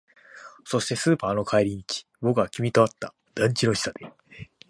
[0.65, 3.13] そして、スーパーの帰り道、僕は君と会った。
[3.35, 4.11] 団地の下で。